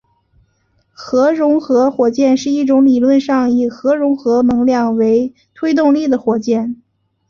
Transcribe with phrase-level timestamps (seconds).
[0.91, 6.81] 核融合火箭是一种理论上以核融合能量作为推动力的火箭。